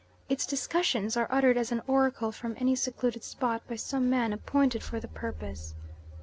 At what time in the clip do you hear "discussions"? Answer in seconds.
0.47-1.15